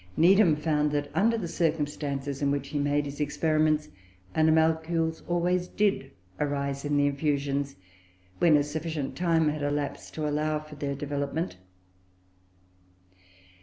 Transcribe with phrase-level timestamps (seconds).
[0.17, 3.87] Needham found that, under the circumstances in which he made his experiments,
[4.33, 7.75] animalcules always did arise in the infusions,
[8.39, 11.57] when a sufficient time had elapsed to allow for their development.